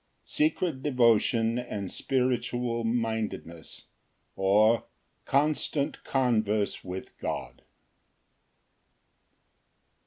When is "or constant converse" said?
4.35-6.83